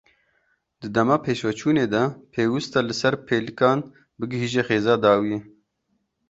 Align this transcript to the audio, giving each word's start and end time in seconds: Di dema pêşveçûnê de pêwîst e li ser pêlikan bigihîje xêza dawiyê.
Di 0.79 0.87
dema 0.95 1.17
pêşveçûnê 1.25 1.85
de 1.93 2.03
pêwîst 2.33 2.73
e 2.79 2.81
li 2.87 2.95
ser 3.01 3.13
pêlikan 3.27 3.79
bigihîje 4.17 4.61
xêza 4.67 4.95
dawiyê. 5.03 5.39